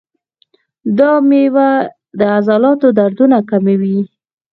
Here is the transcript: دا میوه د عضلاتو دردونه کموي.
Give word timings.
دا 0.97 1.11
میوه 1.29 1.69
د 2.19 2.19
عضلاتو 2.37 2.87
دردونه 2.97 3.37
کموي. 3.49 3.99